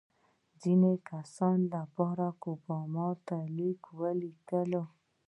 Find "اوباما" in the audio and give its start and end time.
2.49-3.09